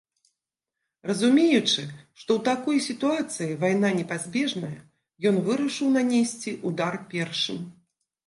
Разумеючы, 1.09 1.83
што 2.21 2.29
ў 2.37 2.39
такой 2.51 2.77
сітуацыі 2.85 3.59
вайна 3.63 3.91
непазбежная, 3.99 4.73
ён 5.33 5.39
вырашыў 5.49 5.91
нанесці 5.99 6.57
ўдар 6.71 6.93
першым. 7.13 7.59